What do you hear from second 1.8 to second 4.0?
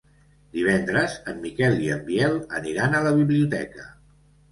i en Biel aniran a la biblioteca.